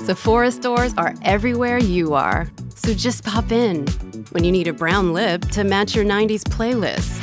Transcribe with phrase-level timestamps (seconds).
[0.00, 2.50] Sephora stores are everywhere you are.
[2.74, 3.86] So just pop in
[4.30, 7.18] when you need a brown lip to match your 90s playlist,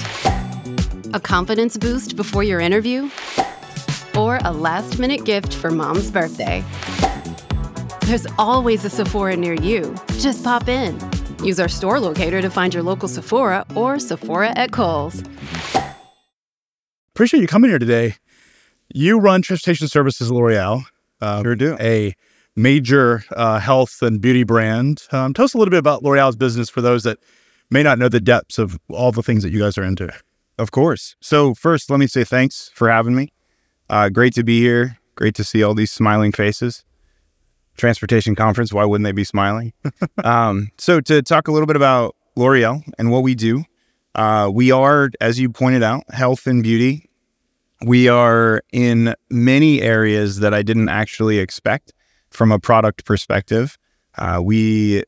[1.11, 3.09] a confidence boost before your interview,
[4.15, 6.63] or a last minute gift for mom's birthday.
[8.01, 9.95] There's always a Sephora near you.
[10.19, 10.99] Just pop in.
[11.43, 15.23] Use our store locator to find your local Sephora or Sephora at Kohl's.
[17.15, 18.17] Appreciate you coming here today.
[18.93, 20.83] You run transportation services at L'Oreal.
[21.19, 21.75] Uh, sure do.
[21.79, 22.13] A
[22.57, 25.03] major uh, health and beauty brand.
[25.11, 27.19] Um, tell us a little bit about L'Oreal's business for those that
[27.69, 30.11] may not know the depths of all the things that you guys are into.
[30.57, 31.15] Of course.
[31.21, 33.31] So, first, let me say thanks for having me.
[33.89, 34.97] Uh, great to be here.
[35.15, 36.83] Great to see all these smiling faces.
[37.77, 39.71] Transportation conference, why wouldn't they be smiling?
[40.23, 43.63] um, so, to talk a little bit about L'Oreal and what we do,
[44.15, 47.07] uh, we are, as you pointed out, health and beauty.
[47.85, 51.93] We are in many areas that I didn't actually expect
[52.37, 53.79] from a product perspective.
[54.15, 55.03] Uh, we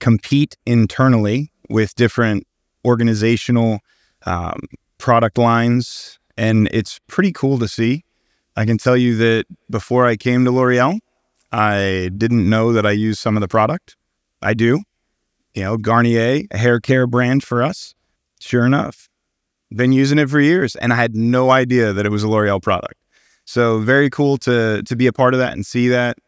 [0.00, 2.44] compete internally with different
[2.84, 3.78] organizational
[4.26, 4.58] um,
[4.98, 8.04] product lines, and it's pretty cool to see.
[8.56, 10.98] I can tell you that before I came to L'Oreal,
[11.52, 13.96] I didn't know that I use some of the product.
[14.42, 14.82] I do.
[15.54, 17.94] You know, Garnier, a hair care brand for us.
[18.40, 19.08] Sure enough,
[19.72, 22.60] been using it for years, and I had no idea that it was a L'Oreal
[22.60, 22.96] product.
[23.44, 26.18] So very cool to to be a part of that and see that.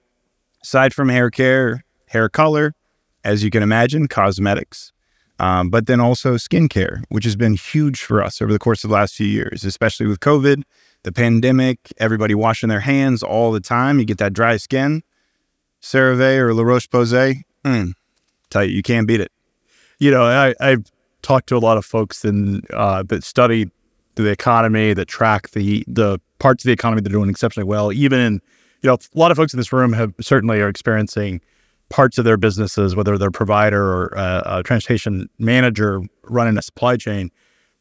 [0.66, 2.74] Aside from hair care, hair color,
[3.22, 4.92] as you can imagine, cosmetics,
[5.38, 8.90] um, but then also skincare, which has been huge for us over the course of
[8.90, 10.64] the last few years, especially with COVID,
[11.04, 14.00] the pandemic, everybody washing their hands all the time.
[14.00, 15.04] You get that dry skin.
[15.82, 17.92] CeraVe or La Roche Posay, mm,
[18.50, 19.30] tell you, you can't beat it.
[20.00, 20.90] You know, I, I've
[21.22, 23.70] talked to a lot of folks in, uh, that study
[24.16, 27.92] the economy, that track the the parts of the economy that are doing exceptionally well.
[27.92, 28.40] Even in,
[28.86, 31.40] you know, a lot of folks in this room have certainly are experiencing
[31.88, 36.62] parts of their businesses, whether they're a provider or a, a transportation manager running a
[36.62, 37.32] supply chain,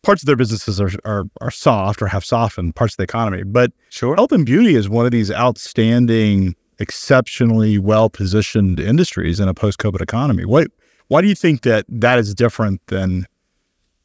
[0.01, 3.43] parts of their businesses are, are, are soft or have softened parts of the economy.
[3.43, 4.15] But sure.
[4.15, 9.77] health and beauty is one of these outstanding, exceptionally well positioned industries in a post
[9.77, 10.43] COVID economy.
[10.43, 10.71] What
[11.07, 13.27] why do you think that that is different than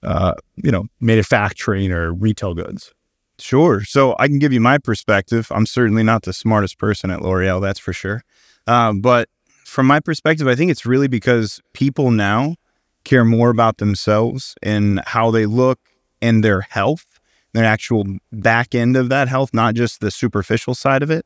[0.02, 2.92] uh, you know manufacturing or retail goods?
[3.40, 3.84] Sure.
[3.84, 5.48] So I can give you my perspective.
[5.50, 8.22] I'm certainly not the smartest person at L'Oreal, that's for sure.
[8.66, 9.28] Um, but
[9.64, 12.56] from my perspective, I think it's really because people now
[13.04, 15.78] care more about themselves and how they look
[16.20, 17.18] and their health,
[17.52, 21.24] their actual back end of that health, not just the superficial side of it,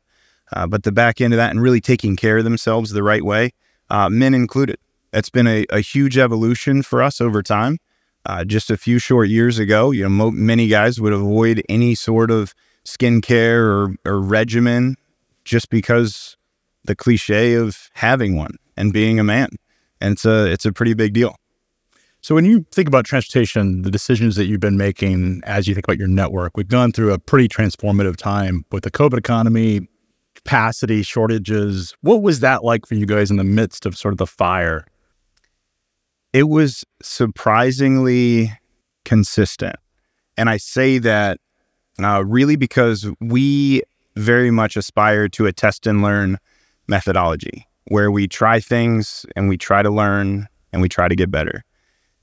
[0.53, 3.25] uh, but the back end of that and really taking care of themselves the right
[3.25, 3.51] way,
[3.91, 4.77] uh, men included.
[5.11, 7.79] That's been a, a, huge evolution for us over time.
[8.27, 11.95] Uh, just a few short years ago, you know, mo- many guys would avoid any
[11.95, 12.55] sort of
[12.87, 14.97] skincare or, or regimen
[15.45, 16.37] just because
[16.85, 19.49] the cliche of having one and being a man.
[20.01, 21.37] And it's a it's a pretty big deal.
[22.21, 25.87] So when you think about transportation, the decisions that you've been making as you think
[25.87, 29.89] about your network, we've gone through a pretty transformative time with the COVID economy,
[30.35, 31.95] capacity shortages.
[32.01, 34.87] What was that like for you guys in the midst of sort of the fire?
[36.35, 38.53] It was surprisingly
[39.05, 39.77] consistent.
[40.37, 41.39] And I say that
[42.03, 43.83] uh, really because we
[44.17, 46.39] very much aspire to a test and learn
[46.89, 51.31] methodology where we try things and we try to learn and we try to get
[51.31, 51.63] better.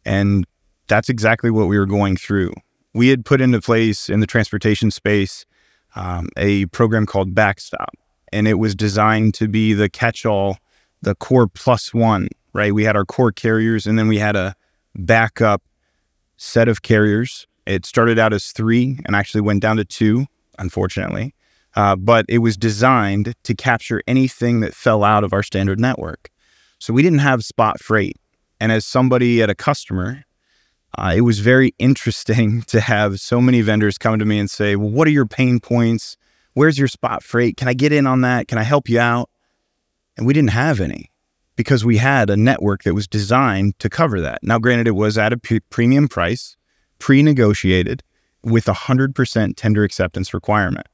[0.03, 0.45] And
[0.87, 2.51] that's exactly what we were going through.
[2.93, 5.45] We had put into place in the transportation space
[5.95, 7.93] um, a program called Backstop,
[8.33, 10.57] and it was designed to be the catch all,
[11.01, 12.73] the core plus one, right?
[12.73, 14.55] We had our core carriers and then we had a
[14.95, 15.61] backup
[16.37, 17.47] set of carriers.
[17.65, 20.25] It started out as three and actually went down to two,
[20.57, 21.33] unfortunately
[21.75, 26.29] uh, but it was designed to capture anything that fell out of our standard network.
[26.79, 28.17] So we didn't have spot freight.
[28.59, 30.23] And as somebody at a customer,
[30.97, 34.75] uh, it was very interesting to have so many vendors come to me and say,
[34.75, 36.17] Well, what are your pain points?
[36.53, 37.55] Where's your spot freight?
[37.55, 38.47] Can I get in on that?
[38.47, 39.29] Can I help you out?
[40.17, 41.10] And we didn't have any
[41.61, 44.39] because we had a network that was designed to cover that.
[44.41, 46.57] Now, granted, it was at a p- premium price,
[46.97, 48.01] pre negotiated
[48.43, 50.87] with a 100% tender acceptance requirement.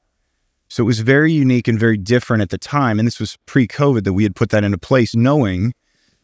[0.68, 3.00] So it was very unique and very different at the time.
[3.00, 5.74] And this was pre COVID that we had put that into place, knowing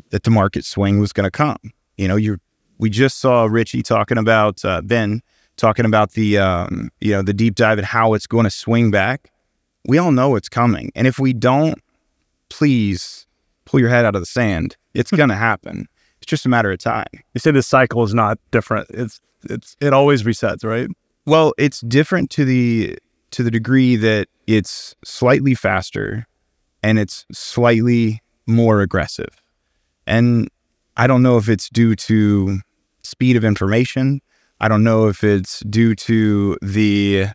[0.09, 1.71] that the market swing was going to come.
[1.97, 2.37] You know, you
[2.79, 5.21] we just saw Richie talking about uh, Ben
[5.55, 8.91] talking about the um, you know the deep dive and how it's going to swing
[8.91, 9.31] back.
[9.85, 11.79] We all know it's coming, and if we don't,
[12.49, 13.25] please
[13.65, 14.75] pull your head out of the sand.
[14.93, 15.87] It's going to happen.
[16.21, 17.07] It's just a matter of time.
[17.33, 18.87] You say this cycle is not different.
[18.89, 19.19] It's
[19.49, 20.87] it's it always resets, right?
[21.25, 22.97] Well, it's different to the
[23.31, 26.25] to the degree that it's slightly faster
[26.81, 29.41] and it's slightly more aggressive.
[30.05, 30.49] And
[30.97, 32.59] I don't know if it's due to
[33.03, 34.21] speed of information.
[34.59, 37.27] I don't know if it's due to the,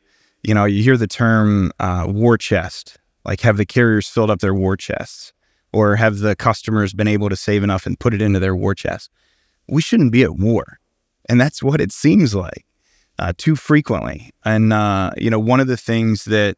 [0.42, 4.40] you know, you hear the term uh, war chest, like have the carriers filled up
[4.40, 5.32] their war chests
[5.72, 8.74] or have the customers been able to save enough and put it into their war
[8.74, 9.10] chest?
[9.68, 10.78] We shouldn't be at war.
[11.28, 12.64] And that's what it seems like
[13.18, 14.30] uh, too frequently.
[14.44, 16.56] And, uh, you know, one of the things that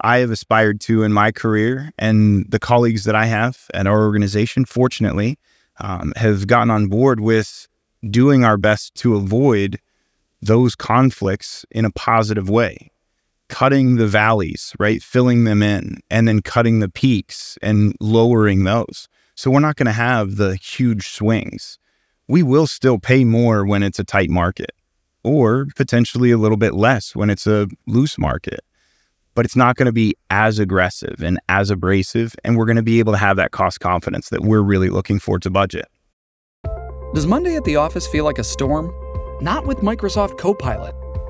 [0.00, 4.02] I have aspired to in my career and the colleagues that I have at our
[4.02, 5.38] organization, fortunately,
[5.80, 7.68] um, have gotten on board with
[8.08, 9.78] doing our best to avoid
[10.42, 12.90] those conflicts in a positive way,
[13.48, 15.02] cutting the valleys, right?
[15.02, 19.08] Filling them in and then cutting the peaks and lowering those.
[19.34, 21.78] So we're not going to have the huge swings.
[22.28, 24.72] We will still pay more when it's a tight market
[25.22, 28.60] or potentially a little bit less when it's a loose market.
[29.34, 32.34] But it's not going to be as aggressive and as abrasive.
[32.42, 35.18] And we're going to be able to have that cost confidence that we're really looking
[35.18, 35.86] for to budget.
[37.14, 38.92] Does Monday at the office feel like a storm?
[39.42, 40.94] Not with Microsoft Copilot.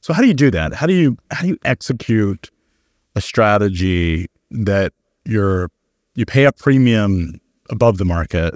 [0.00, 0.72] So how do you do that?
[0.72, 2.50] How do you how do you execute
[3.16, 4.92] a strategy that
[5.24, 5.70] you're
[6.14, 8.54] you pay a premium above the market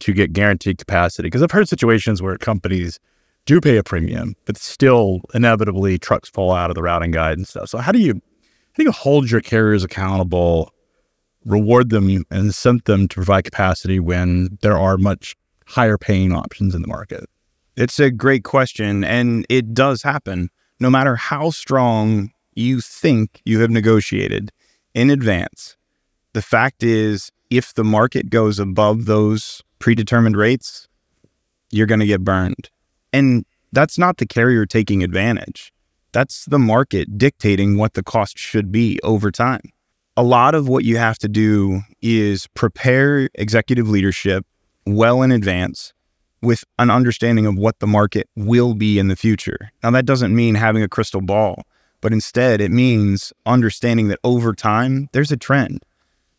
[0.00, 1.26] to get guaranteed capacity?
[1.26, 3.00] Because I've heard situations where companies
[3.46, 7.48] do pay a premium, but still inevitably trucks fall out of the routing guide and
[7.48, 7.68] stuff.
[7.68, 10.72] So how do you how do you hold your carriers accountable,
[11.44, 15.34] reward them and incent them to provide capacity when there are much
[15.66, 17.24] higher paying options in the market?
[17.76, 20.50] It's a great question, and it does happen
[20.80, 24.50] no matter how strong you think you have negotiated
[24.94, 25.76] in advance,
[26.32, 30.88] the fact is, if the market goes above those predetermined rates,
[31.70, 32.70] you're going to get burned.
[33.12, 35.72] And that's not the carrier taking advantage.
[36.12, 39.62] That's the market dictating what the cost should be over time.
[40.16, 44.44] A lot of what you have to do is prepare executive leadership
[44.86, 45.92] well in advance
[46.42, 49.70] with an understanding of what the market will be in the future.
[49.82, 51.64] Now, that doesn't mean having a crystal ball,
[52.00, 55.84] but instead it means understanding that over time, there's a trend.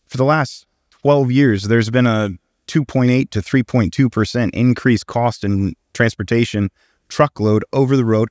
[0.07, 0.65] For the last
[1.01, 2.31] 12 years, there's been a
[2.67, 6.69] 2.8 to 3.2% increased cost in transportation
[7.09, 8.29] truckload over the road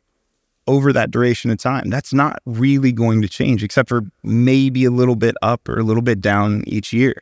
[0.66, 1.90] over that duration of time.
[1.90, 5.82] That's not really going to change, except for maybe a little bit up or a
[5.82, 7.14] little bit down each year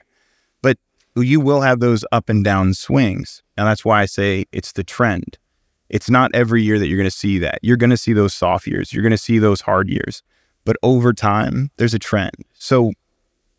[0.62, 0.76] But
[1.16, 3.42] you will have those up and down swings.
[3.58, 5.36] And that's why I say it's the trend.
[5.88, 7.58] It's not every year that you're going to see that.
[7.60, 10.22] You're going to see those soft years, you're going to see those hard years.
[10.64, 12.36] But over time, there's a trend.
[12.54, 12.92] So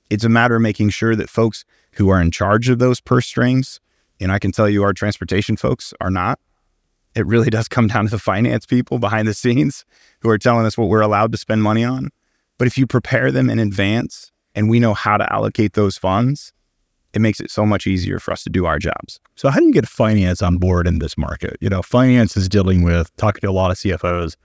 [0.09, 3.27] it's a matter of making sure that folks who are in charge of those purse
[3.27, 3.81] strings,
[4.21, 6.39] and I can tell you our transportation folks are not.
[7.13, 9.83] It really does come down to the finance people behind the scenes
[10.21, 12.09] who are telling us what we're allowed to spend money on.
[12.57, 16.53] But if you prepare them in advance and we know how to allocate those funds,
[17.13, 19.19] it makes it so much easier for us to do our jobs.
[19.35, 21.57] So, how do you get finance on board in this market?
[21.59, 24.35] You know, finance is dealing with talking to a lot of CFOs.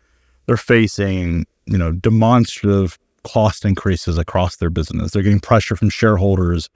[0.46, 5.12] They're facing, you know, demonstrative cost increases across their business.
[5.12, 6.68] They're getting pressure from shareholders,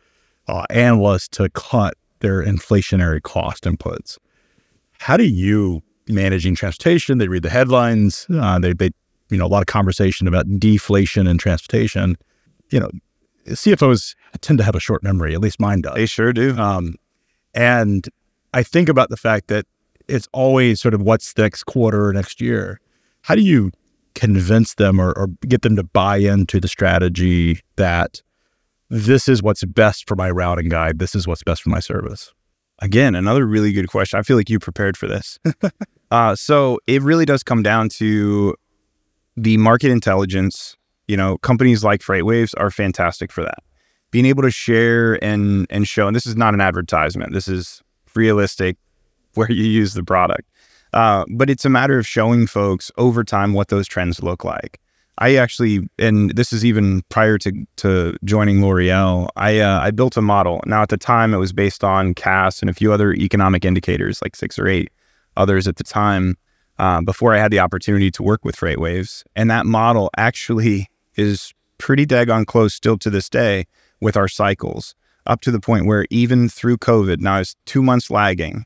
[0.47, 4.19] uh, analysts to cut their inflationary cost inputs.
[4.99, 7.19] How do you managing transportation?
[7.19, 8.27] They read the headlines.
[8.33, 8.91] Uh, they, they,
[9.31, 12.17] you know, a lot of conversation about deflation in transportation.
[12.71, 12.91] You know,
[13.47, 15.35] CFOs tend to have a short memory.
[15.35, 15.95] At least mine does.
[15.95, 16.57] They sure do.
[16.57, 16.95] Um,
[17.55, 18.09] and
[18.55, 19.67] I think about the fact that
[20.07, 22.81] it's always sort of what's next quarter or next year.
[23.23, 23.71] How do you
[24.15, 28.23] convince them or, or get them to buy into the strategy that
[28.91, 30.99] this is what's best for my routing guide?
[30.99, 32.33] This is what's best for my service.
[32.81, 34.19] Again, another really good question.
[34.19, 35.39] I feel like you prepared for this.
[36.11, 38.55] uh, so it really does come down to
[39.37, 40.77] the market intelligence
[41.09, 43.59] you know, companies like FreightWaves are fantastic for that.
[44.11, 47.33] Being able to share and and show, and this is not an advertisement.
[47.33, 47.83] This is
[48.15, 48.77] realistic
[49.35, 50.49] where you use the product.
[50.93, 54.81] Uh, but it's a matter of showing folks over time what those trends look like.
[55.19, 59.29] I actually, and this is even prior to to joining L'Oreal.
[59.37, 60.61] I uh, I built a model.
[60.65, 64.23] Now at the time, it was based on Cass and a few other economic indicators,
[64.23, 64.91] like six or eight
[65.37, 66.37] others at the time.
[66.79, 71.53] Uh, before I had the opportunity to work with FreightWaves, and that model actually is
[71.79, 73.67] pretty daggone close still to this day
[74.01, 74.95] with our cycles,
[75.27, 78.65] up to the point where even through COVID, now it's two months lagging,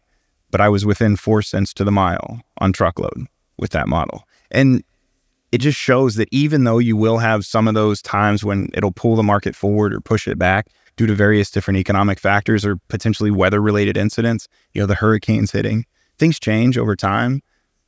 [0.50, 3.26] but I was within four cents to the mile on truckload
[3.58, 4.24] with that model.
[4.50, 4.84] And
[5.50, 8.92] it just shows that even though you will have some of those times when it'll
[8.92, 12.76] pull the market forward or push it back due to various different economic factors or
[12.88, 15.84] potentially weather related incidents, you know, the hurricanes hitting,
[16.18, 17.42] things change over time,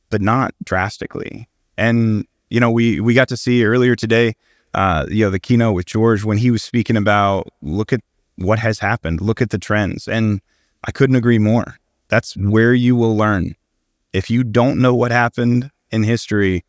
[0.09, 1.47] but not drastically.
[1.77, 4.35] And, you know, we, we got to see earlier today,
[4.75, 8.01] uh, you know, the keynote with George when he was speaking about look at
[8.35, 10.07] what has happened, look at the trends.
[10.07, 10.41] And
[10.83, 11.77] I couldn't agree more.
[12.09, 13.55] That's where you will learn.
[14.11, 16.65] If you don't know what happened in history,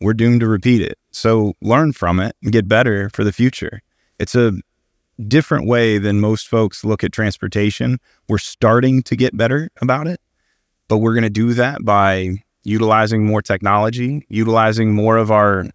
[0.00, 0.98] we're doomed to repeat it.
[1.12, 3.80] So learn from it and get better for the future.
[4.18, 4.52] It's a
[5.28, 7.98] different way than most folks look at transportation.
[8.28, 10.20] We're starting to get better about it,
[10.88, 15.66] but we're going to do that by utilizing more technology, utilizing more of our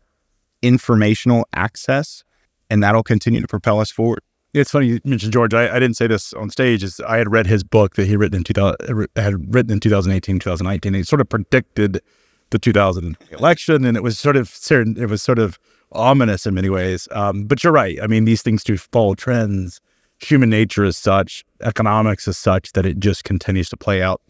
[0.61, 2.23] informational access,
[2.69, 4.21] and that'll continue to propel us forward.
[4.53, 5.53] It's funny you mentioned George.
[5.53, 6.83] I, I didn't say this on stage.
[6.83, 10.39] Is I had read his book that he written in 2000, had written in 2018,
[10.39, 10.93] 2019.
[10.93, 12.01] He sort of predicted
[12.49, 14.97] the 2000 election, and it was sort of certain.
[14.97, 15.59] it was sort of
[15.91, 17.07] ominous in many ways.
[17.11, 17.99] Um, but you're right.
[18.01, 19.81] I mean, these things do follow trends.
[20.19, 24.21] Human nature is such, economics is such that it just continues to play out.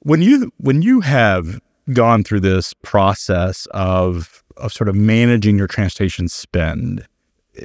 [0.00, 1.60] When you when you have
[1.92, 7.06] gone through this process of of sort of managing your transportation spend,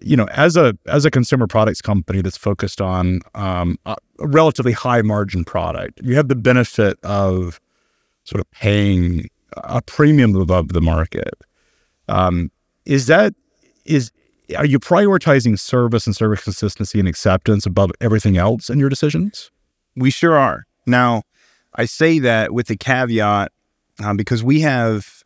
[0.01, 4.72] you know, as a as a consumer products company that's focused on um, a relatively
[4.72, 7.60] high margin product, you have the benefit of
[8.24, 11.34] sort of paying a premium above the market.
[12.08, 12.51] Um,
[12.86, 13.34] is that
[13.86, 14.12] is
[14.58, 19.51] are you prioritizing service and service consistency and acceptance above everything else in your decisions?
[19.96, 20.65] We sure are.
[20.86, 21.24] Now,
[21.75, 23.51] I say that with the caveat
[24.04, 25.24] um, because we have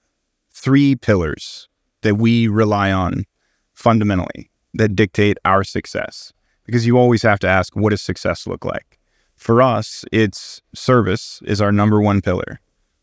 [0.60, 1.68] three pillars
[2.02, 3.26] that we rely on
[3.74, 6.34] fundamentally that dictate our success.
[6.66, 9.00] Because you always have to ask, what does success look like?
[9.36, 12.60] For us, it's service is our number one pillar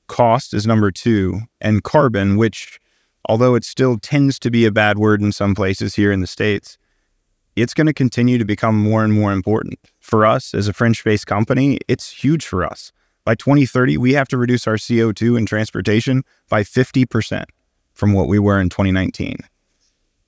[0.07, 2.79] cost is number two, and carbon, which,
[3.29, 6.27] although it still tends to be a bad word in some places here in the
[6.27, 6.79] States,
[7.55, 9.79] it's going to continue to become more and more important.
[9.99, 12.93] For us as a French based company, it's huge for us.
[13.27, 17.47] By 2030, we have to reduce our CO2 in transportation by 50%
[17.93, 19.39] from what we were in 2019.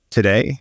[0.09, 0.59] Today,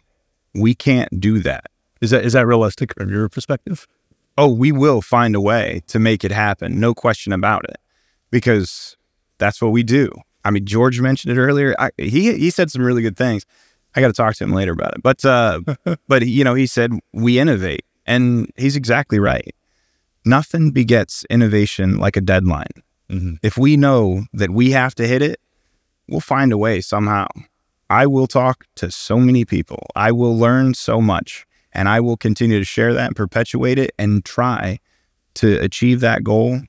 [0.54, 1.64] we can't do that.
[2.00, 3.88] Is that is that realistic from your perspective?
[4.36, 7.78] Oh, we will find a way to make it happen, no question about it.
[8.30, 8.96] Because
[9.38, 10.12] that's what we do.
[10.44, 11.74] I mean, George mentioned it earlier.
[11.76, 13.46] I, he he said some really good things.
[13.96, 15.02] I got to talk to him later about it.
[15.02, 15.60] But uh,
[16.06, 19.56] but you know, he said we innovate, and he's exactly right.
[20.24, 22.66] Nothing begets innovation like a deadline.
[23.10, 23.34] Mm-hmm.
[23.42, 25.40] If we know that we have to hit it,
[26.08, 27.26] we'll find a way somehow.
[27.90, 29.86] I will talk to so many people.
[29.96, 33.92] I will learn so much, and I will continue to share that and perpetuate it
[33.98, 34.78] and try
[35.34, 36.60] to achieve that goal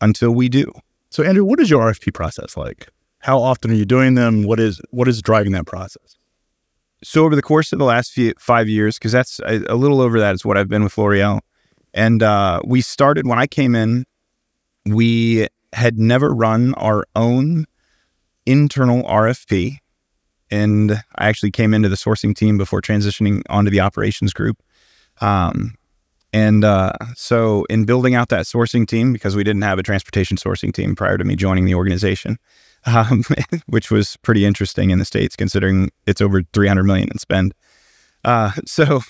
[0.00, 0.72] until we do.
[1.10, 2.88] So, Andrew, what is your RFP process like?
[3.18, 4.42] How often are you doing them?
[4.42, 6.16] What is what is driving that process?
[7.04, 10.00] So, over the course of the last few, five years, because that's a, a, little
[10.00, 11.40] over that is what I've been with L'Oreal,
[11.94, 14.04] and uh, we started when I came in.
[14.86, 17.66] We had never run our own
[18.46, 19.76] internal RFP,
[20.50, 24.62] and I actually came into the sourcing team before transitioning onto the operations group.
[25.20, 25.74] Um,
[26.32, 30.38] and uh, so, in building out that sourcing team, because we didn't have a transportation
[30.38, 32.38] sourcing team prior to me joining the organization,
[32.86, 33.22] um,
[33.66, 37.54] which was pretty interesting in the states, considering it's over 300 million in spend.
[38.24, 39.00] Uh, so,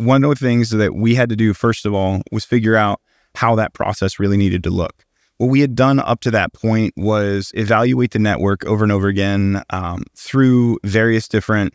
[0.00, 3.00] one of the things that we had to do first of all was figure out
[3.34, 5.04] how that process really needed to look.
[5.36, 9.08] What we had done up to that point was evaluate the network over and over
[9.08, 11.74] again um, through various different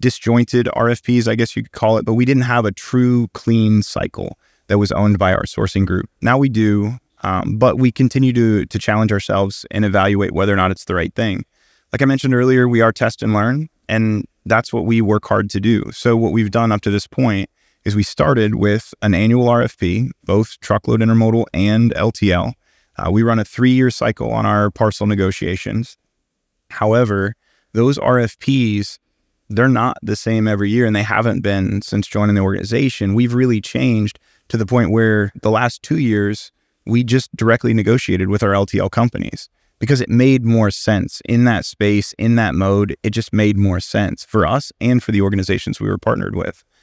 [0.00, 3.82] disjointed RFPs, I guess you could call it, but we didn't have a true clean
[3.82, 6.08] cycle that was owned by our sourcing group.
[6.22, 10.56] Now we do, um, but we continue to to challenge ourselves and evaluate whether or
[10.56, 11.44] not it's the right thing.
[11.92, 15.50] Like I mentioned earlier, we are test and learn, and that's what we work hard
[15.50, 15.90] to do.
[15.92, 17.50] So what we've done up to this point
[17.84, 22.52] is we started with an annual RFP, both truckload intermodal and LTL.
[22.96, 25.96] Uh, we run a three year cycle on our parcel negotiations.
[26.70, 27.34] However,
[27.72, 28.98] those RFPs
[29.50, 33.14] they're not the same every year and they haven't been since joining the organization.
[33.14, 34.18] We've really changed
[34.48, 36.52] to the point where the last two years,
[36.86, 39.48] we just directly negotiated with our LTL companies.
[39.80, 42.94] because it made more sense in that space, in that mode.
[43.02, 46.62] It just made more sense for us and for the organizations we were partnered with.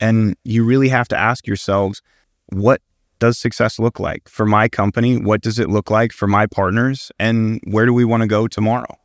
[0.00, 2.02] And you really have to ask yourselves,
[2.50, 2.80] what
[3.18, 5.16] does success look like for my company?
[5.18, 7.10] What does it look like for my partners?
[7.18, 8.96] And where do we want to go tomorrow?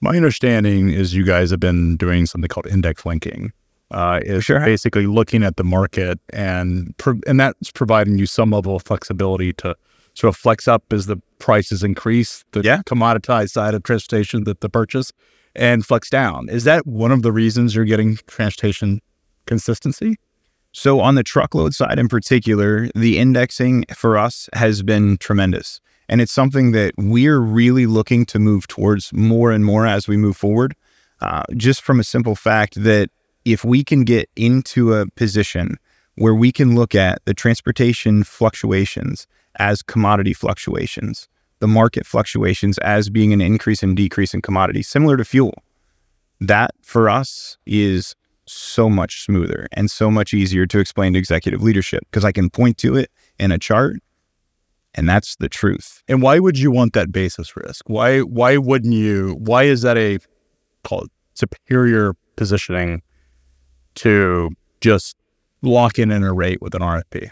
[0.00, 3.52] My understanding is you guys have been doing something called index linking.
[3.90, 4.60] Uh, is Sure.
[4.60, 9.52] basically looking at the market and pro- and that's providing you some level of flexibility
[9.54, 9.74] to
[10.14, 12.82] sort of flex up as the prices increase, the Yeah.
[12.86, 15.10] commoditized side of transportation that the purchase,
[15.56, 16.48] and flex down.
[16.50, 19.00] Is that one of the reasons you're getting transportation
[19.46, 20.16] consistency?
[20.72, 25.80] So, on the truckload side in particular, the indexing for us has been tremendous.
[26.08, 30.16] And it's something that we're really looking to move towards more and more as we
[30.16, 30.74] move forward.
[31.20, 33.10] Uh, just from a simple fact that
[33.44, 35.76] if we can get into a position
[36.14, 39.26] where we can look at the transportation fluctuations
[39.58, 41.28] as commodity fluctuations,
[41.60, 45.54] the market fluctuations as being an increase and decrease in commodities, similar to fuel,
[46.40, 48.14] that for us is
[48.48, 52.50] so much smoother and so much easier to explain to executive leadership because I can
[52.50, 53.96] point to it in a chart
[54.94, 56.02] and that's the truth.
[56.08, 57.88] And why would you want that basis risk?
[57.88, 59.36] Why why wouldn't you?
[59.38, 60.18] Why is that a
[60.82, 63.02] call it superior positioning
[63.96, 65.16] to just
[65.62, 67.30] lock in in a rate with an RFP?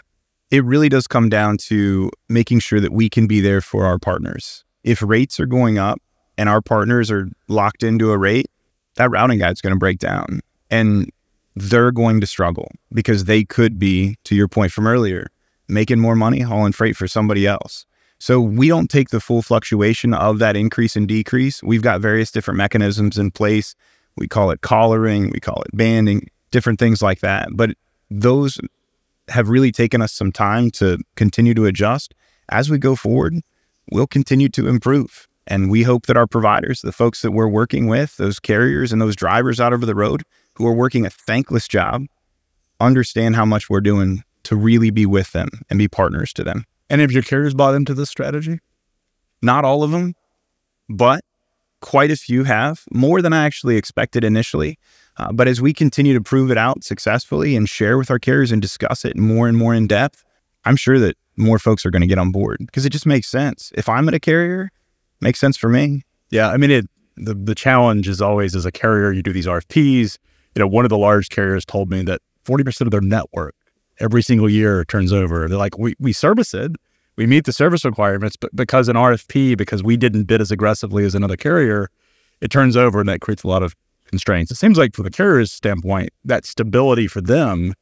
[0.49, 3.99] It really does come down to making sure that we can be there for our
[3.99, 4.63] partners.
[4.85, 6.01] If rates are going up
[6.37, 8.47] and our partners are locked into a rate,
[8.95, 11.11] that routing guide's going to break down and
[11.55, 15.27] they're going to struggle because they could be, to your point from earlier,
[15.67, 17.85] making more money hauling freight for somebody else.
[18.19, 21.61] So we don't take the full fluctuation of that increase and decrease.
[21.61, 23.75] We've got various different mechanisms in place.
[24.15, 27.49] We call it collaring, we call it banding, different things like that.
[27.51, 27.71] But
[28.09, 28.59] those
[29.27, 32.15] have really taken us some time to continue to adjust.
[32.49, 33.35] As we go forward,
[33.91, 35.27] we'll continue to improve.
[35.45, 39.01] And we hope that our providers, the folks that we're working with, those carriers and
[39.01, 40.23] those drivers out over the road
[40.57, 42.05] who are working a thankless job,
[42.79, 46.65] understand how much we're doing to really be with them and be partners to them.
[46.89, 48.59] And have your carriers bought into this strategy?
[49.41, 50.15] Not all of them,
[50.89, 51.23] but
[51.81, 54.79] quite a few have, more than I actually expected initially.
[55.17, 58.51] Uh, but as we continue to prove it out successfully and share with our carriers
[58.51, 60.23] and discuss it more and more in depth,
[60.65, 63.27] I'm sure that more folks are going to get on board because it just makes
[63.27, 63.71] sense.
[63.75, 66.03] If I'm at a carrier, it makes sense for me.
[66.29, 66.85] Yeah, I mean it.
[67.15, 70.17] The the challenge is always as a carrier, you do these RFPs.
[70.57, 73.53] You know, one of the large carriers told me that forty percent of their network
[73.99, 75.47] every single year turns over.
[75.47, 76.71] They're like, we we service it,
[77.15, 81.05] we meet the service requirements, but because an RFP, because we didn't bid as aggressively
[81.05, 81.91] as another carrier,
[82.41, 84.49] it turns over, and that creates a lot of constraints.
[84.49, 87.75] It seems like from the carrier's standpoint, that stability for them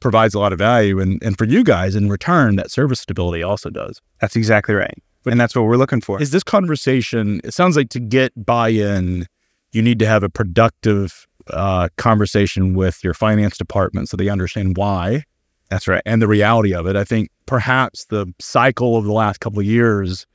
[0.00, 3.42] provides a lot of value, and and for you guys in return, that service stability
[3.42, 4.00] also does.
[4.22, 4.96] That's exactly right.
[5.26, 6.22] and that's what we're looking for.
[6.22, 7.42] Is this conversation?
[7.44, 9.26] It sounds like to get buy-in,
[9.72, 14.76] you need to have a productive uh, conversation with your finance department so they understand
[14.76, 15.24] why
[15.70, 16.02] That's right.
[16.06, 16.96] and the reality of it.
[16.96, 20.26] I think perhaps the cycle of the last couple of years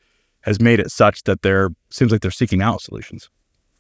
[0.41, 3.29] has made it such that they're seems like they're seeking out solutions.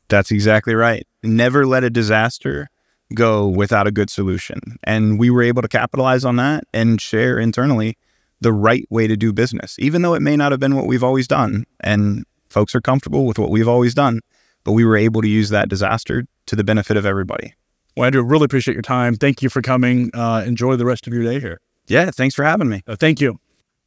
[0.09, 1.05] That's exactly right.
[1.23, 2.67] Never let a disaster
[3.13, 4.59] go without a good solution.
[4.83, 7.97] And we were able to capitalize on that and share internally
[8.41, 11.03] the right way to do business, even though it may not have been what we've
[11.03, 11.65] always done.
[11.81, 14.21] And folks are comfortable with what we've always done,
[14.63, 17.53] but we were able to use that disaster to the benefit of everybody.
[17.95, 19.15] Well, Andrew, really appreciate your time.
[19.15, 20.11] Thank you for coming.
[20.13, 21.59] Uh, enjoy the rest of your day here.
[21.87, 22.81] Yeah, thanks for having me.
[22.87, 23.39] Uh, thank you.